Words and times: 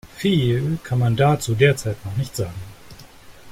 Viel 0.17 0.79
kann 0.83 0.97
man 0.97 1.15
dazu 1.15 1.53
derzeit 1.53 2.03
noch 2.03 2.17
nicht 2.17 2.35
sagen. 2.35 2.59